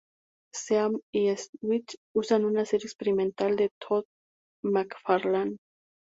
[0.55, 4.05] Sam y Twitch una serie experimental de Todd
[4.63, 5.57] McFarlane.